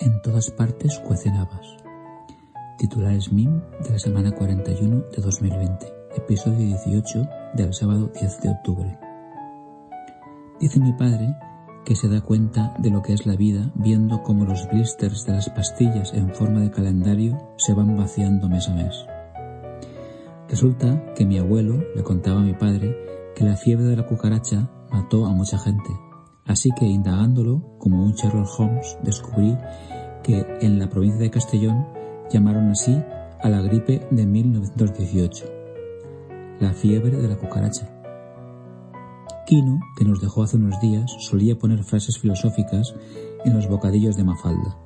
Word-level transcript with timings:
En 0.00 0.22
todas 0.22 0.52
partes 0.52 1.00
cuecen 1.00 1.34
habas. 1.34 1.76
Titulares 2.78 3.32
MIM 3.32 3.60
de 3.82 3.90
la 3.90 3.98
semana 3.98 4.30
41 4.30 5.06
de 5.10 5.20
2020, 5.20 5.86
episodio 6.16 6.58
18 6.58 7.28
del 7.54 7.74
sábado 7.74 8.08
10 8.14 8.40
de 8.42 8.48
octubre. 8.48 8.98
Dice 10.60 10.78
mi 10.78 10.92
padre 10.92 11.34
que 11.84 11.96
se 11.96 12.08
da 12.08 12.20
cuenta 12.20 12.76
de 12.78 12.90
lo 12.90 13.02
que 13.02 13.12
es 13.12 13.26
la 13.26 13.34
vida 13.34 13.72
viendo 13.74 14.22
cómo 14.22 14.44
los 14.44 14.68
blisters 14.68 15.26
de 15.26 15.32
las 15.32 15.50
pastillas 15.50 16.14
en 16.14 16.32
forma 16.32 16.60
de 16.60 16.70
calendario 16.70 17.36
se 17.56 17.74
van 17.74 17.96
vaciando 17.96 18.48
mes 18.48 18.68
a 18.68 18.74
mes. 18.74 19.04
Resulta 20.48 21.12
que 21.14 21.26
mi 21.26 21.38
abuelo 21.38 21.82
le 21.96 22.04
contaba 22.04 22.38
a 22.38 22.44
mi 22.44 22.54
padre 22.54 22.96
que 23.34 23.42
la 23.42 23.56
fiebre 23.56 23.86
de 23.86 23.96
la 23.96 24.06
cucaracha 24.06 24.70
mató 24.92 25.26
a 25.26 25.32
mucha 25.32 25.58
gente 25.58 25.90
Así 26.48 26.70
que 26.70 26.86
indagándolo, 26.86 27.76
como 27.78 28.02
un 28.02 28.14
Sherlock 28.14 28.48
Holmes, 28.58 28.98
descubrí 29.04 29.56
que 30.22 30.44
en 30.62 30.78
la 30.78 30.88
provincia 30.88 31.20
de 31.20 31.30
Castellón 31.30 31.86
llamaron 32.30 32.70
así 32.70 33.00
a 33.40 33.48
la 33.50 33.60
gripe 33.60 34.06
de 34.10 34.26
1918, 34.26 35.44
la 36.58 36.72
fiebre 36.72 37.18
de 37.18 37.28
la 37.28 37.36
cucaracha. 37.36 37.88
Quino, 39.46 39.80
que 39.96 40.04
nos 40.04 40.20
dejó 40.20 40.42
hace 40.42 40.56
unos 40.56 40.80
días, 40.80 41.10
solía 41.20 41.58
poner 41.58 41.84
frases 41.84 42.18
filosóficas 42.18 42.94
en 43.44 43.54
los 43.54 43.68
bocadillos 43.68 44.16
de 44.16 44.24
Mafalda. 44.24 44.76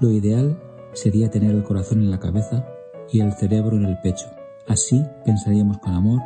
Lo 0.00 0.10
ideal 0.10 0.60
sería 0.92 1.30
tener 1.30 1.52
el 1.52 1.64
corazón 1.64 2.00
en 2.00 2.10
la 2.10 2.20
cabeza 2.20 2.66
y 3.12 3.20
el 3.20 3.32
cerebro 3.32 3.76
en 3.76 3.84
el 3.84 3.98
pecho. 4.00 4.26
Así 4.68 5.02
pensaríamos 5.24 5.78
con 5.78 5.94
amor 5.94 6.20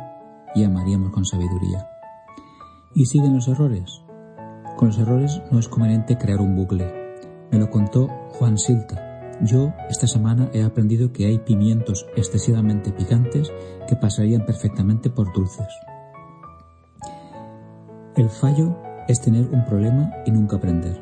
y 0.53 0.63
amaríamos 0.63 1.11
con 1.11 1.25
sabiduría. 1.25 1.87
¿Y 2.93 3.05
siguen 3.05 3.33
los 3.33 3.47
errores? 3.47 4.02
Con 4.75 4.87
los 4.87 4.97
errores 4.97 5.41
no 5.51 5.59
es 5.59 5.67
conveniente 5.67 6.17
crear 6.17 6.41
un 6.41 6.55
bucle. 6.55 6.91
Me 7.51 7.59
lo 7.59 7.69
contó 7.69 8.07
Juan 8.31 8.57
Silta. 8.57 9.37
Yo 9.41 9.73
esta 9.89 10.07
semana 10.07 10.49
he 10.53 10.63
aprendido 10.63 11.11
que 11.11 11.25
hay 11.25 11.37
pimientos 11.39 12.07
excesivamente 12.15 12.91
picantes 12.91 13.51
que 13.87 13.95
pasarían 13.95 14.45
perfectamente 14.45 15.09
por 15.09 15.31
dulces. 15.33 15.67
El 18.15 18.29
fallo 18.29 18.77
es 19.07 19.21
tener 19.21 19.47
un 19.49 19.65
problema 19.65 20.11
y 20.25 20.31
nunca 20.31 20.57
aprender. 20.57 21.01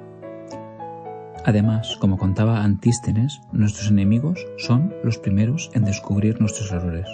Además, 1.43 1.97
como 1.99 2.17
contaba 2.17 2.63
Antístenes, 2.63 3.41
nuestros 3.51 3.89
enemigos 3.89 4.45
son 4.57 4.93
los 5.03 5.17
primeros 5.17 5.71
en 5.73 5.85
descubrir 5.85 6.39
nuestros 6.39 6.71
errores. 6.71 7.07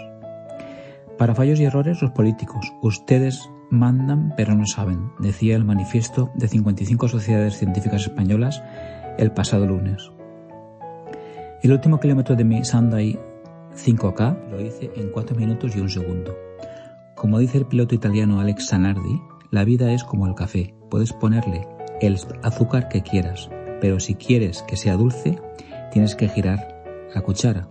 Para 1.18 1.34
fallos 1.34 1.60
y 1.60 1.66
errores, 1.66 2.02
los 2.02 2.12
políticos, 2.12 2.74
ustedes 2.82 3.50
mandan 3.70 4.34
pero 4.36 4.56
no 4.56 4.66
saben, 4.66 5.12
decía 5.20 5.56
el 5.56 5.66
manifiesto 5.66 6.32
de 6.36 6.48
55 6.48 7.08
sociedades 7.08 7.58
científicas 7.58 8.04
españolas 8.04 8.62
el 9.18 9.32
pasado 9.32 9.66
lunes. 9.66 10.12
El 11.64 11.72
último 11.72 12.00
kilómetro 12.00 12.36
de 12.36 12.44
mi 12.44 12.64
Sunday 12.64 13.20
5K 13.76 14.50
lo 14.50 14.62
hice 14.62 14.92
en 14.96 15.10
4 15.12 15.36
minutos 15.36 15.76
y 15.76 15.80
un 15.80 15.90
segundo. 15.90 16.36
Como 17.16 17.40
dice 17.40 17.58
el 17.58 17.66
piloto 17.66 17.96
italiano 17.96 18.40
Alex 18.40 18.68
Sanardi, 18.68 19.22
la 19.50 19.64
vida 19.64 19.92
es 19.92 20.04
como 20.04 20.28
el 20.28 20.36
café, 20.36 20.76
puedes 20.90 21.14
ponerle 21.14 21.68
el 22.00 22.18
azúcar 22.44 22.90
que 22.90 23.02
quieras, 23.02 23.50
pero 23.82 24.00
si 24.00 24.16
quieres 24.16 24.64
que 24.64 24.76
sea 24.76 24.96
dulce, 24.96 25.40
tienes 25.92 26.16
que 26.16 26.30
girar 26.30 26.84
la 27.14 27.22
cuchara. 27.22 27.68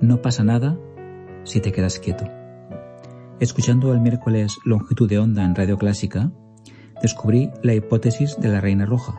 No 0.00 0.20
pasa 0.20 0.42
nada 0.42 0.76
si 1.44 1.60
te 1.60 1.72
quedas 1.72 1.98
quieto. 1.98 2.26
Escuchando 3.38 3.92
el 3.92 4.00
miércoles 4.00 4.58
Longitud 4.64 5.10
de 5.10 5.18
Onda 5.18 5.44
en 5.44 5.54
Radio 5.54 5.76
Clásica, 5.76 6.30
descubrí 7.02 7.50
la 7.62 7.74
hipótesis 7.74 8.34
de 8.40 8.48
la 8.48 8.62
reina 8.62 8.86
roja, 8.86 9.12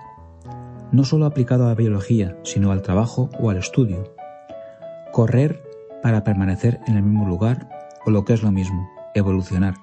no 0.92 1.04
solo 1.04 1.28
aplicado 1.28 1.66
a 1.66 1.68
la 1.68 1.76
biología, 1.76 2.36
sino 2.44 2.72
al 2.72 2.82
trabajo 2.82 3.30
o 3.40 3.52
al 3.52 3.58
estudio. 3.58 4.16
Correr 5.12 5.62
para 6.02 6.24
permanecer 6.24 6.80
en 6.88 6.98
el 6.98 7.04
mismo 7.04 7.28
lugar 7.28 7.70
o 8.08 8.10
lo 8.10 8.26
que 8.26 8.34
es 8.34 8.42
lo 8.42 8.52
mismo, 8.52 8.90
evolucionar, 9.14 9.76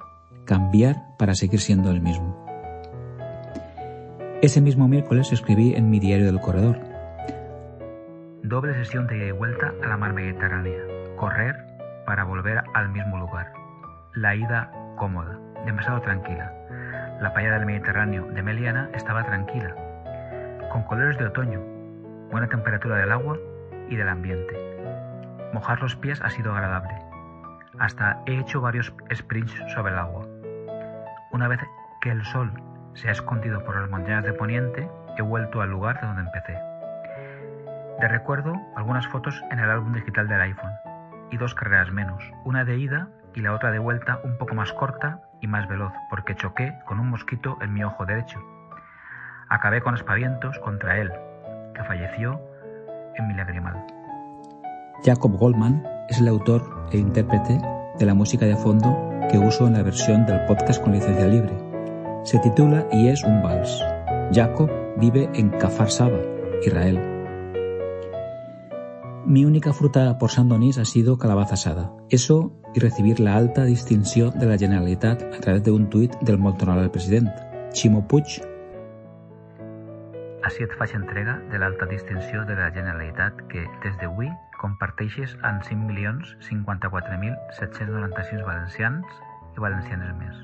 cambiar 0.47 0.97
para 1.17 1.37
seguir 1.37 1.61
siendo 1.61 1.93
el 1.93 2.01
mismo. 2.01 2.45
Ese 4.43 4.61
mismo 4.61 4.89
miércoles 4.89 5.33
escribí 5.33 5.75
en 5.75 5.91
mi 5.91 6.01
diario 6.01 6.27
del 6.27 6.41
corredor. 6.41 6.81
Doble 8.43 8.75
sesión 8.75 9.07
de 9.07 9.17
ida 9.17 9.27
y 9.27 9.33
vuelta 9.33 9.73
a 9.81 9.87
la 9.87 9.97
mar 9.97 10.13
Mediterránea. 10.13 10.81
Correr 11.17 11.55
para 12.05 12.25
volver 12.25 12.59
al 12.75 12.91
mismo 12.91 13.17
lugar. 13.17 13.64
La 14.15 14.37
ida 14.37 14.71
cómoda, 14.95 15.41
demasiado 15.67 16.01
tranquila. 16.01 16.53
La 17.21 17.33
playa 17.35 17.51
del 17.51 17.67
Mediterráneo 17.67 18.27
de 18.27 18.45
Meliana 18.45 18.89
estaba 18.95 19.25
tranquila, 19.25 19.75
con 20.71 20.85
colores 20.85 21.19
de 21.19 21.25
otoño, 21.25 21.61
buena 22.31 22.47
temperatura 22.47 22.97
del 22.97 23.11
agua 23.11 23.37
y 23.89 23.97
del 23.97 24.09
ambiente. 24.09 24.55
Mojar 25.53 25.83
los 25.83 25.97
pies 25.97 26.21
ha 26.23 26.31
sido 26.31 26.55
agradable. 26.55 26.95
Hasta 27.81 28.23
he 28.27 28.39
hecho 28.39 28.61
varios 28.61 28.95
sprints 29.13 29.53
sobre 29.75 29.93
el 29.93 29.99
agua. 29.99 30.25
Una 31.33 31.49
vez 31.49 31.59
que 32.01 32.13
el 32.13 32.25
sol 32.25 32.53
se 32.93 33.09
ha 33.09 33.13
escondido 33.13 33.65
por 33.65 33.81
las 33.81 33.91
montañas 33.91 34.23
de 34.23 34.33
Poniente, 34.33 34.89
he 35.19 35.23
vuelto 35.23 35.61
al 35.61 35.71
lugar 35.71 36.01
de 36.01 36.07
donde 36.07 36.23
empecé. 36.23 36.57
De 38.01 38.07
recuerdo 38.07 38.55
algunas 38.77 39.09
fotos 39.09 39.43
en 39.51 39.59
el 39.59 39.69
álbum 39.69 39.93
digital 39.93 40.29
del 40.29 40.41
iPhone 40.41 40.73
y 41.33 41.37
dos 41.37 41.53
carreras 41.57 41.91
menos, 41.91 42.23
una 42.45 42.65
de 42.65 42.79
ida 42.79 43.09
y 43.35 43.41
la 43.41 43.53
otra 43.53 43.71
de 43.71 43.79
vuelta 43.79 44.21
un 44.25 44.39
poco 44.39 44.55
más 44.55 44.73
corta 44.73 45.23
y 45.41 45.47
más 45.47 45.69
veloz, 45.69 45.93
porque 46.11 46.35
choqué 46.37 46.79
con 46.87 47.01
un 47.01 47.11
mosquito 47.11 47.59
en 47.61 47.73
mi 47.73 47.85
ojo 47.85 48.07
derecho. 48.07 48.41
Acabé 49.49 49.83
con 49.83 49.95
aspavientos 49.95 50.59
contra 50.61 50.99
él, 50.99 51.13
que 51.75 51.85
falleció 51.85 52.41
en 53.17 53.29
mi 53.29 53.35
lagrimal. 53.35 53.85
Jacob 55.05 55.37
Goldman 55.37 55.87
es 56.09 56.21
el 56.21 56.29
autor 56.29 56.89
e 56.93 56.99
intérprete 56.99 57.61
de 57.99 58.07
la 58.07 58.15
música 58.15 58.47
de 58.47 58.57
fondo 58.57 59.11
que 59.31 59.39
uso 59.39 59.67
en 59.67 59.75
la 59.75 59.83
versión 59.83 60.27
del 60.27 60.45
podcast 60.47 60.83
con 60.83 60.93
licencia 60.93 61.27
libre. 61.27 61.57
Se 62.23 62.39
titula 62.39 62.87
Y 62.91 63.09
es 63.09 63.23
un 63.23 63.43
vals. 63.43 63.85
Jacob 64.33 64.71
vive 64.97 65.29
en 65.35 65.51
Kafar 65.51 65.91
Saba, 65.91 66.19
Israel. 66.63 67.14
Mi 69.27 69.47
única 69.47 69.73
fruta 69.73 70.19
por 70.19 70.31
San 70.31 70.51
Donís 70.51 70.77
ha 70.77 70.85
sido 70.85 71.17
calabaza 71.17 71.55
asada. 71.55 71.91
Eso 72.11 72.53
y 72.75 72.81
recibir 72.81 73.21
la 73.21 73.37
alta 73.37 73.65
distinción 73.65 74.39
de 74.39 74.45
la 74.45 74.59
Generalitat 74.59 75.23
a 75.23 75.41
través 75.41 75.65
de 75.65 75.71
un 75.71 75.89
tuit 75.89 76.15
del 76.21 76.37
molt 76.39 76.63
honorable 76.63 76.91
president, 76.91 77.31
Ximo 77.73 78.07
Puig. 78.07 78.43
Així 80.45 80.63
et 80.67 80.73
faig 80.77 80.93
entrega 80.99 81.39
de 81.49 81.59
l'alta 81.59 81.87
distinció 81.89 82.45
de 82.45 82.55
la 82.59 82.71
Generalitat 82.75 83.33
que, 83.49 83.65
des 83.81 83.97
d'avui, 84.03 84.29
comparteixes 84.61 85.39
amb 85.41 85.63
5.054.796 85.65 88.45
valencians 88.45 89.07
i 89.57 89.59
valencianes 89.65 90.13
més. 90.21 90.37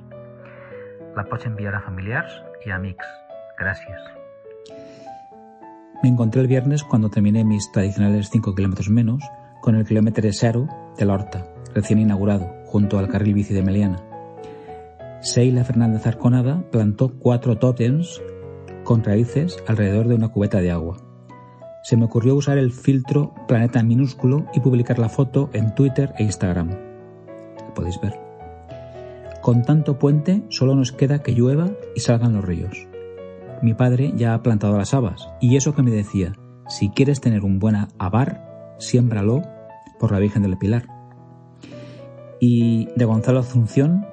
La 1.21 1.29
pots 1.29 1.45
enviar 1.45 1.77
a 1.77 1.85
familiars 1.85 2.33
i 2.65 2.73
amics. 2.73 3.05
Gràcies. 3.61 4.20
Me 6.03 6.09
encontré 6.09 6.41
el 6.41 6.47
viernes 6.47 6.83
cuando 6.83 7.11
terminé 7.11 7.45
mis 7.45 7.71
tradicionales 7.73 8.31
5 8.31 8.55
kilómetros 8.55 8.89
menos 8.89 9.23
con 9.61 9.75
el 9.75 9.85
kilómetro 9.85 10.27
cero 10.33 10.67
de 10.97 11.05
la 11.05 11.13
Horta, 11.13 11.47
recién 11.75 11.99
inaugurado, 11.99 12.51
junto 12.65 12.99
al 12.99 13.09
carril 13.09 13.35
bici 13.35 13.53
de 13.53 13.63
Meliana. 13.63 14.03
Seila 15.21 15.63
Fernández 15.63 16.07
Arconada 16.07 16.65
plantó 16.71 17.13
cuatro 17.19 17.59
tótems 17.59 18.23
con 18.83 19.05
raíces 19.05 19.63
alrededor 19.67 20.09
de 20.09 20.15
una 20.15 20.29
cubeta 20.29 20.63
de 20.63 20.71
agua. 20.71 20.97
Se 21.83 21.99
me 21.99 22.07
ocurrió 22.07 22.35
usar 22.35 22.57
el 22.57 22.73
filtro 22.73 23.35
planeta 23.47 23.83
minúsculo 23.83 24.47
y 24.55 24.61
publicar 24.61 24.99
la 24.99 25.11
foto 25.11 25.51
en 25.53 25.75
Twitter 25.75 26.15
e 26.17 26.23
Instagram. 26.23 26.71
Podéis 27.75 28.01
ver. 28.01 28.19
Con 29.43 29.63
tanto 29.63 29.99
puente 29.99 30.45
solo 30.49 30.75
nos 30.75 30.93
queda 30.93 31.23
que 31.23 31.33
llueva 31.33 31.71
y 31.95 32.01
salgan 32.01 32.33
los 32.33 32.45
ríos 32.45 32.90
mi 33.63 33.75
padre 33.75 34.13
ya 34.17 34.35
ha 34.35 34.43
plantado 34.43 34.77
las 34.77 34.95
habas, 34.95 35.29
y 35.41 35.57
eso 35.57 35.75
que 35.75 35.83
me 35.83 35.91
decía, 35.91 36.33
si 36.69 36.91
quieres 36.91 37.21
tener 37.21 37.45
un 37.45 37.59
buen 37.59 37.77
avar, 37.99 38.77
siémbralo 38.79 39.43
por 39.99 40.13
la 40.13 40.19
Virgen 40.19 40.43
del 40.43 40.59
Pilar. 40.59 40.87
Y 42.41 42.89
de 42.97 43.05
Gonzalo 43.05 43.41
Asunción 43.41 44.07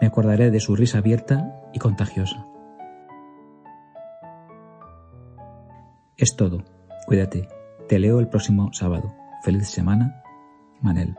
me 0.00 0.06
acordaré 0.06 0.50
de 0.50 0.60
su 0.60 0.74
risa 0.74 0.98
abierta 0.98 1.54
y 1.72 1.78
contagiosa. 1.78 2.46
Es 6.16 6.36
todo. 6.36 6.64
Cuídate. 7.06 7.48
Te 7.88 7.98
leo 7.98 8.20
el 8.20 8.28
próximo 8.28 8.72
sábado. 8.72 9.14
Feliz 9.42 9.68
semana. 9.68 10.22
Manel. 10.80 11.16